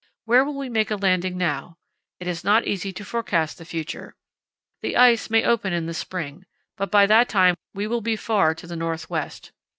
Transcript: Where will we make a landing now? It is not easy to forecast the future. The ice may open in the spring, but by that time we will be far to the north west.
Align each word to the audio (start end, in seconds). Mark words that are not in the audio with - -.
Where 0.25 0.43
will 0.43 0.57
we 0.57 0.67
make 0.67 0.89
a 0.89 0.95
landing 0.95 1.37
now? 1.37 1.77
It 2.19 2.25
is 2.27 2.43
not 2.43 2.65
easy 2.65 2.91
to 2.91 3.05
forecast 3.05 3.59
the 3.59 3.65
future. 3.65 4.15
The 4.81 4.97
ice 4.97 5.29
may 5.29 5.43
open 5.43 5.73
in 5.73 5.85
the 5.85 5.93
spring, 5.93 6.45
but 6.75 6.89
by 6.89 7.05
that 7.05 7.29
time 7.29 7.53
we 7.75 7.85
will 7.85 8.01
be 8.01 8.15
far 8.15 8.55
to 8.55 8.65
the 8.65 8.75
north 8.75 9.11
west. 9.11 9.51